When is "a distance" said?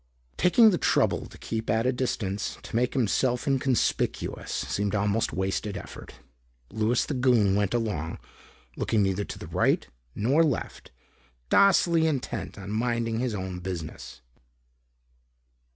1.85-2.57